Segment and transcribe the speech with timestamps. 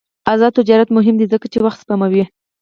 [0.31, 2.23] آزاد تجارت مهم دی ځکه چې وخت سپموي.